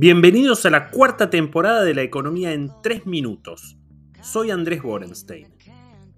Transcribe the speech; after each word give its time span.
Bienvenidos 0.00 0.64
a 0.64 0.70
la 0.70 0.90
cuarta 0.90 1.28
temporada 1.28 1.82
de 1.82 1.92
La 1.92 2.02
Economía 2.02 2.52
en 2.52 2.70
3 2.84 3.06
Minutos. 3.06 3.76
Soy 4.22 4.52
Andrés 4.52 4.80
Borenstein. 4.80 5.48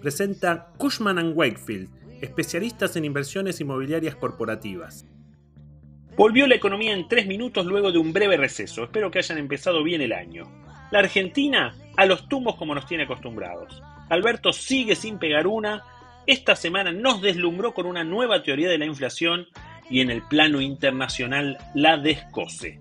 Presenta 0.00 0.72
Cushman⁇ 0.78 1.16
Wakefield, 1.32 1.88
especialistas 2.20 2.96
en 2.96 3.04
inversiones 3.04 3.60
inmobiliarias 3.60 4.16
corporativas. 4.16 5.06
Volvió 6.16 6.48
la 6.48 6.56
economía 6.56 6.92
en 6.92 7.06
3 7.06 7.28
minutos 7.28 7.66
luego 7.66 7.92
de 7.92 7.98
un 7.98 8.12
breve 8.12 8.36
receso. 8.36 8.82
Espero 8.82 9.12
que 9.12 9.20
hayan 9.20 9.38
empezado 9.38 9.84
bien 9.84 10.00
el 10.00 10.12
año. 10.12 10.42
La 10.90 10.98
Argentina 10.98 11.76
a 11.96 12.04
los 12.04 12.28
tumbos 12.28 12.56
como 12.56 12.74
nos 12.74 12.84
tiene 12.84 13.04
acostumbrados. 13.04 13.80
Alberto 14.08 14.52
sigue 14.52 14.96
sin 14.96 15.20
pegar 15.20 15.46
una. 15.46 15.84
Esta 16.26 16.56
semana 16.56 16.90
nos 16.90 17.22
deslumbró 17.22 17.74
con 17.74 17.86
una 17.86 18.02
nueva 18.02 18.42
teoría 18.42 18.70
de 18.70 18.78
la 18.78 18.86
inflación 18.86 19.46
y 19.88 20.00
en 20.00 20.10
el 20.10 20.22
plano 20.22 20.60
internacional 20.60 21.58
la 21.76 21.96
descoce. 21.96 22.80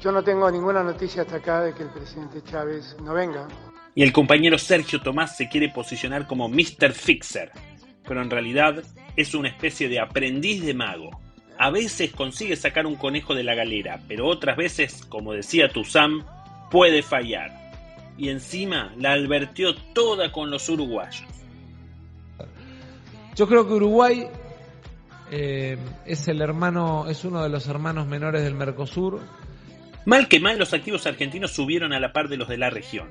Yo 0.00 0.12
no 0.12 0.22
tengo 0.22 0.48
ninguna 0.50 0.84
noticia 0.84 1.22
hasta 1.22 1.36
acá 1.36 1.62
de 1.62 1.74
que 1.74 1.82
el 1.82 1.88
presidente 1.88 2.40
Chávez 2.42 2.96
no 3.02 3.14
venga. 3.14 3.48
Y 3.96 4.04
el 4.04 4.12
compañero 4.12 4.56
Sergio 4.56 5.00
Tomás 5.00 5.36
se 5.36 5.48
quiere 5.48 5.70
posicionar 5.70 6.28
como 6.28 6.48
Mr. 6.48 6.92
Fixer, 6.92 7.50
pero 8.06 8.22
en 8.22 8.30
realidad 8.30 8.84
es 9.16 9.34
una 9.34 9.48
especie 9.48 9.88
de 9.88 9.98
aprendiz 9.98 10.64
de 10.64 10.72
mago. 10.72 11.10
A 11.58 11.70
veces 11.70 12.12
consigue 12.12 12.54
sacar 12.54 12.86
un 12.86 12.94
conejo 12.94 13.34
de 13.34 13.42
la 13.42 13.56
galera, 13.56 14.00
pero 14.06 14.28
otras 14.28 14.56
veces, 14.56 15.04
como 15.08 15.32
decía 15.32 15.68
Tuzam, 15.68 16.24
puede 16.70 17.02
fallar. 17.02 17.50
Y 18.16 18.28
encima 18.28 18.94
la 18.96 19.14
advirtió 19.14 19.74
toda 19.94 20.30
con 20.30 20.48
los 20.50 20.68
uruguayos. 20.68 21.26
Yo 23.34 23.48
creo 23.48 23.66
que 23.66 23.74
Uruguay 23.74 24.28
eh, 25.32 25.76
es 26.06 26.28
el 26.28 26.40
hermano, 26.40 27.08
es 27.08 27.24
uno 27.24 27.42
de 27.42 27.48
los 27.48 27.66
hermanos 27.66 28.06
menores 28.06 28.44
del 28.44 28.54
Mercosur 28.54 29.20
Mal 30.04 30.28
que 30.28 30.40
mal 30.40 30.58
los 30.58 30.72
activos 30.72 31.06
argentinos 31.06 31.52
subieron 31.52 31.92
a 31.92 32.00
la 32.00 32.12
par 32.12 32.28
de 32.28 32.36
los 32.36 32.48
de 32.48 32.58
la 32.58 32.70
región. 32.70 33.08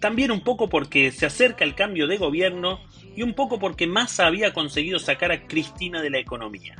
También 0.00 0.30
un 0.30 0.42
poco 0.42 0.68
porque 0.68 1.10
se 1.12 1.26
acerca 1.26 1.64
el 1.64 1.74
cambio 1.74 2.06
de 2.06 2.18
gobierno 2.18 2.80
y 3.16 3.22
un 3.22 3.34
poco 3.34 3.58
porque 3.58 3.86
Massa 3.86 4.26
había 4.26 4.52
conseguido 4.52 4.98
sacar 4.98 5.32
a 5.32 5.46
Cristina 5.46 6.02
de 6.02 6.10
la 6.10 6.18
economía. 6.18 6.76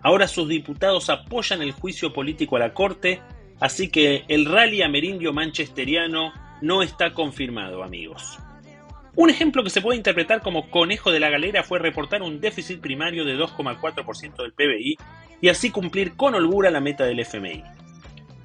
Ahora 0.00 0.26
sus 0.26 0.48
diputados 0.48 1.10
apoyan 1.10 1.62
el 1.62 1.72
juicio 1.72 2.12
político 2.12 2.56
a 2.56 2.60
la 2.60 2.74
Corte, 2.74 3.20
así 3.60 3.88
que 3.88 4.24
el 4.28 4.46
rally 4.46 4.82
amerindio 4.82 5.32
manchesteriano 5.32 6.32
no 6.62 6.82
está 6.82 7.12
confirmado, 7.12 7.82
amigos. 7.82 8.38
Un 9.16 9.28
ejemplo 9.28 9.62
que 9.62 9.70
se 9.70 9.82
puede 9.82 9.98
interpretar 9.98 10.40
como 10.40 10.70
conejo 10.70 11.10
de 11.10 11.20
la 11.20 11.30
galera 11.30 11.62
fue 11.62 11.78
reportar 11.78 12.22
un 12.22 12.40
déficit 12.40 12.80
primario 12.80 13.24
de 13.24 13.36
2,4% 13.36 14.36
del 14.36 14.52
PBI 14.52 14.96
y 15.40 15.48
así 15.48 15.70
cumplir 15.70 16.16
con 16.16 16.34
holgura 16.34 16.70
la 16.70 16.80
meta 16.80 17.04
del 17.04 17.20
FMI. 17.20 17.62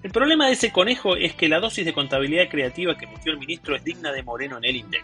El 0.05 0.11
problema 0.11 0.45
de 0.45 0.53
ese 0.53 0.71
conejo 0.71 1.15
es 1.15 1.33
que 1.33 1.49
la 1.49 1.59
dosis 1.59 1.83
de 1.83 1.91
contabilidad 1.91 2.47
creativa 2.47 2.95
que 2.95 3.05
emitió 3.05 3.31
el 3.31 3.39
ministro 3.39 3.75
es 3.75 3.83
digna 3.83 4.11
de 4.11 4.21
Moreno 4.21 4.59
en 4.59 4.65
el 4.65 4.75
INDEC. 4.75 5.03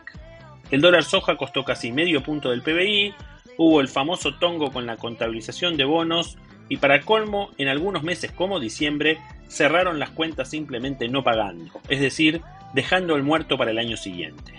El 0.69 0.79
dólar 0.79 1.03
soja 1.03 1.37
costó 1.37 1.63
casi 1.63 1.91
medio 1.91 2.21
punto 2.21 2.51
del 2.51 2.61
PBI, 2.61 3.15
hubo 3.57 3.81
el 3.81 3.87
famoso 3.87 4.35
tongo 4.35 4.71
con 4.71 4.85
la 4.85 4.97
contabilización 4.97 5.75
de 5.75 5.85
bonos 5.85 6.37
y 6.69 6.77
para 6.77 7.01
colmo, 7.01 7.49
en 7.57 7.67
algunos 7.67 8.03
meses 8.03 8.31
como 8.31 8.59
diciembre, 8.59 9.17
cerraron 9.47 9.97
las 9.97 10.11
cuentas 10.11 10.51
simplemente 10.51 11.07
no 11.07 11.23
pagando, 11.23 11.81
es 11.89 11.99
decir, 11.99 12.43
dejando 12.75 13.15
el 13.15 13.23
muerto 13.23 13.57
para 13.57 13.71
el 13.71 13.79
año 13.79 13.97
siguiente. 13.97 14.53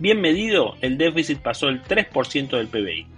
Bien 0.00 0.20
medido, 0.20 0.74
el 0.80 0.98
déficit 0.98 1.38
pasó 1.38 1.68
el 1.68 1.84
3% 1.84 2.48
del 2.56 2.66
PBI. 2.66 3.13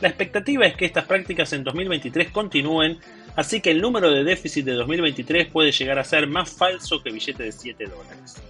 La 0.00 0.08
expectativa 0.08 0.64
es 0.64 0.76
que 0.76 0.84
estas 0.84 1.06
prácticas 1.06 1.52
en 1.52 1.64
2023 1.64 2.30
continúen 2.30 3.00
así 3.34 3.60
que 3.60 3.70
el 3.70 3.80
número 3.80 4.10
de 4.10 4.24
déficit 4.24 4.64
de 4.64 4.74
2023 4.74 5.46
puede 5.46 5.72
llegar 5.72 5.98
a 5.98 6.04
ser 6.04 6.26
más 6.26 6.50
falso 6.50 7.02
que 7.02 7.12
billete 7.12 7.44
de 7.44 7.52
7 7.52 7.84
dólares. 7.86 8.42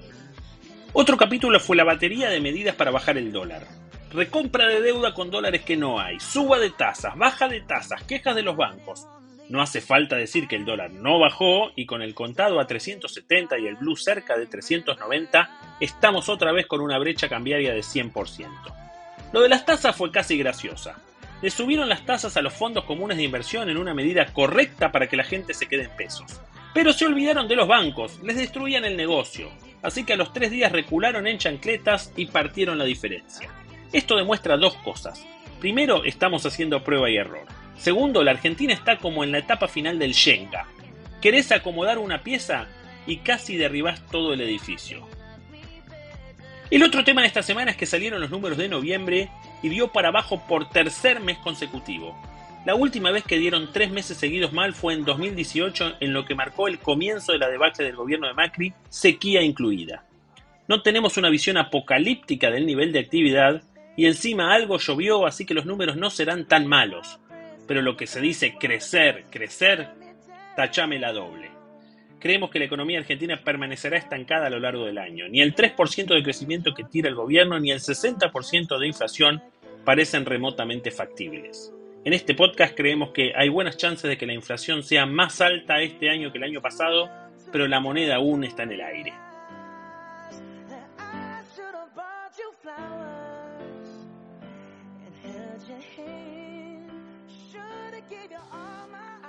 Otro 0.94 1.16
capítulo 1.16 1.60
fue 1.60 1.76
la 1.76 1.84
batería 1.84 2.30
de 2.30 2.40
medidas 2.40 2.74
para 2.74 2.90
bajar 2.90 3.18
el 3.18 3.32
dólar. 3.32 3.66
Recompra 4.10 4.66
de 4.66 4.80
deuda 4.80 5.12
con 5.12 5.30
dólares 5.30 5.62
que 5.62 5.76
no 5.76 6.00
hay, 6.00 6.18
suba 6.20 6.58
de 6.58 6.70
tasas, 6.70 7.16
baja 7.16 7.48
de 7.48 7.60
tasas, 7.60 8.02
quejas 8.04 8.34
de 8.34 8.42
los 8.42 8.56
bancos. 8.56 9.06
No 9.50 9.62
hace 9.62 9.82
falta 9.82 10.16
decir 10.16 10.48
que 10.48 10.56
el 10.56 10.64
dólar 10.64 10.90
no 10.90 11.18
bajó 11.18 11.70
y 11.76 11.84
con 11.84 12.00
el 12.00 12.14
contado 12.14 12.60
a 12.60 12.66
370 12.66 13.58
y 13.58 13.66
el 13.66 13.76
blue 13.76 13.96
cerca 13.96 14.36
de 14.36 14.46
390, 14.46 15.76
estamos 15.80 16.28
otra 16.28 16.52
vez 16.52 16.66
con 16.66 16.80
una 16.80 16.98
brecha 16.98 17.28
cambiaria 17.28 17.72
de 17.72 17.80
100%. 17.80 18.48
Lo 19.32 19.40
de 19.42 19.48
las 19.50 19.66
tasas 19.66 19.96
fue 19.96 20.10
casi 20.10 20.36
graciosa 20.38 20.96
le 21.40 21.50
subieron 21.50 21.88
las 21.88 22.04
tasas 22.04 22.36
a 22.36 22.42
los 22.42 22.52
fondos 22.52 22.84
comunes 22.84 23.16
de 23.16 23.24
inversión 23.24 23.68
en 23.68 23.76
una 23.76 23.94
medida 23.94 24.26
correcta 24.26 24.90
para 24.90 25.08
que 25.08 25.16
la 25.16 25.24
gente 25.24 25.54
se 25.54 25.66
quede 25.66 25.84
en 25.84 25.96
pesos. 25.96 26.40
Pero 26.74 26.92
se 26.92 27.06
olvidaron 27.06 27.48
de 27.48 27.56
los 27.56 27.68
bancos, 27.68 28.20
les 28.22 28.36
destruían 28.36 28.84
el 28.84 28.96
negocio, 28.96 29.50
así 29.82 30.04
que 30.04 30.14
a 30.14 30.16
los 30.16 30.32
tres 30.32 30.50
días 30.50 30.72
recularon 30.72 31.26
en 31.26 31.38
chancletas 31.38 32.12
y 32.16 32.26
partieron 32.26 32.78
la 32.78 32.84
diferencia. 32.84 33.50
Esto 33.92 34.16
demuestra 34.16 34.56
dos 34.56 34.74
cosas. 34.76 35.24
Primero, 35.60 36.04
estamos 36.04 36.44
haciendo 36.44 36.84
prueba 36.84 37.10
y 37.10 37.16
error. 37.16 37.46
Segundo, 37.76 38.22
la 38.22 38.32
Argentina 38.32 38.72
está 38.72 38.98
como 38.98 39.24
en 39.24 39.32
la 39.32 39.38
etapa 39.38 39.68
final 39.68 39.98
del 39.98 40.12
Shenga. 40.12 40.66
Querés 41.20 41.50
acomodar 41.52 41.98
una 41.98 42.22
pieza 42.22 42.66
y 43.06 43.18
casi 43.18 43.56
derribás 43.56 44.04
todo 44.06 44.34
el 44.34 44.40
edificio. 44.40 45.06
El 46.70 46.82
otro 46.82 47.02
tema 47.02 47.22
de 47.22 47.28
esta 47.28 47.42
semana 47.42 47.70
es 47.70 47.76
que 47.76 47.86
salieron 47.86 48.20
los 48.20 48.30
números 48.30 48.58
de 48.58 48.68
noviembre 48.68 49.30
y 49.62 49.68
dio 49.68 49.88
para 49.88 50.08
abajo 50.08 50.42
por 50.46 50.68
tercer 50.68 51.20
mes 51.20 51.38
consecutivo. 51.38 52.16
La 52.64 52.74
última 52.74 53.10
vez 53.10 53.24
que 53.24 53.38
dieron 53.38 53.70
tres 53.72 53.90
meses 53.90 54.18
seguidos 54.18 54.52
mal 54.52 54.74
fue 54.74 54.92
en 54.94 55.04
2018, 55.04 55.96
en 56.00 56.12
lo 56.12 56.24
que 56.24 56.34
marcó 56.34 56.68
el 56.68 56.78
comienzo 56.78 57.32
de 57.32 57.38
la 57.38 57.48
debacle 57.48 57.86
del 57.86 57.96
gobierno 57.96 58.26
de 58.26 58.34
Macri, 58.34 58.74
sequía 58.88 59.42
incluida. 59.42 60.04
No 60.66 60.82
tenemos 60.82 61.16
una 61.16 61.30
visión 61.30 61.56
apocalíptica 61.56 62.50
del 62.50 62.66
nivel 62.66 62.92
de 62.92 62.98
actividad 62.98 63.62
y 63.96 64.06
encima 64.06 64.52
algo 64.52 64.78
llovió, 64.78 65.26
así 65.26 65.46
que 65.46 65.54
los 65.54 65.66
números 65.66 65.96
no 65.96 66.10
serán 66.10 66.46
tan 66.46 66.66
malos. 66.66 67.18
Pero 67.66 67.80
lo 67.80 67.96
que 67.96 68.06
se 68.06 68.20
dice 68.20 68.56
crecer, 68.58 69.24
crecer, 69.30 69.88
tachame 70.56 70.98
la 70.98 71.12
doble. 71.12 71.57
Creemos 72.20 72.50
que 72.50 72.58
la 72.58 72.64
economía 72.64 72.98
argentina 72.98 73.36
permanecerá 73.36 73.96
estancada 73.96 74.48
a 74.48 74.50
lo 74.50 74.58
largo 74.58 74.84
del 74.84 74.98
año. 74.98 75.28
Ni 75.28 75.40
el 75.40 75.54
3% 75.54 76.14
de 76.14 76.22
crecimiento 76.22 76.74
que 76.74 76.84
tira 76.84 77.08
el 77.08 77.14
gobierno 77.14 77.60
ni 77.60 77.70
el 77.70 77.78
60% 77.78 78.78
de 78.78 78.86
inflación 78.86 79.42
parecen 79.84 80.26
remotamente 80.26 80.90
factibles. 80.90 81.72
En 82.04 82.12
este 82.12 82.34
podcast 82.34 82.76
creemos 82.76 83.10
que 83.10 83.32
hay 83.36 83.48
buenas 83.48 83.76
chances 83.76 84.08
de 84.08 84.18
que 84.18 84.26
la 84.26 84.32
inflación 84.32 84.82
sea 84.82 85.06
más 85.06 85.40
alta 85.40 85.80
este 85.80 86.10
año 86.10 86.32
que 86.32 86.38
el 86.38 86.44
año 86.44 86.60
pasado, 86.60 87.08
pero 87.52 87.68
la 87.68 87.80
moneda 87.80 88.16
aún 88.16 88.44
está 88.44 88.64
en 88.64 88.72
el 88.72 88.80
aire. 88.80 89.12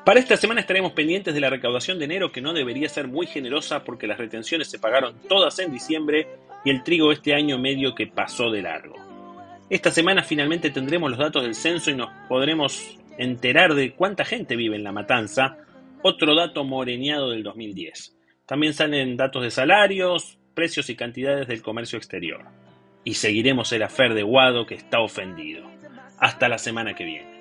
Para 0.09 0.21
esta 0.21 0.37
semana 0.37 0.61
estaremos 0.61 0.93
pendientes 0.93 1.35
de 1.35 1.39
la 1.39 1.51
recaudación 1.51 1.99
de 1.99 2.05
enero 2.05 2.31
que 2.31 2.41
no 2.41 2.51
debería 2.51 2.89
ser 2.89 3.07
muy 3.07 3.27
generosa 3.27 3.83
porque 3.83 4.07
las 4.07 4.17
retenciones 4.17 4.67
se 4.67 4.79
pagaron 4.79 5.13
todas 5.29 5.59
en 5.59 5.71
diciembre 5.71 6.27
y 6.65 6.71
el 6.71 6.81
trigo 6.81 7.11
este 7.11 7.35
año 7.35 7.59
medio 7.59 7.93
que 7.93 8.07
pasó 8.07 8.49
de 8.49 8.63
largo. 8.63 8.95
Esta 9.69 9.91
semana 9.91 10.23
finalmente 10.23 10.71
tendremos 10.71 11.11
los 11.11 11.19
datos 11.19 11.43
del 11.43 11.53
censo 11.53 11.91
y 11.91 11.95
nos 11.95 12.09
podremos 12.27 12.97
enterar 13.19 13.75
de 13.75 13.93
cuánta 13.93 14.25
gente 14.25 14.55
vive 14.55 14.77
en 14.77 14.83
la 14.83 14.91
matanza, 14.91 15.57
otro 16.01 16.33
dato 16.33 16.63
moreneado 16.63 17.29
del 17.29 17.43
2010. 17.43 18.17
También 18.47 18.73
salen 18.73 19.15
datos 19.15 19.43
de 19.43 19.51
salarios, 19.51 20.39
precios 20.55 20.89
y 20.89 20.95
cantidades 20.95 21.47
del 21.47 21.61
comercio 21.61 21.97
exterior. 21.97 22.45
Y 23.03 23.13
seguiremos 23.13 23.71
el 23.73 23.83
afer 23.83 24.15
de 24.15 24.23
Guado 24.23 24.65
que 24.65 24.73
está 24.73 25.01
ofendido. 25.01 25.69
Hasta 26.17 26.49
la 26.49 26.57
semana 26.57 26.95
que 26.95 27.03
viene. 27.03 27.38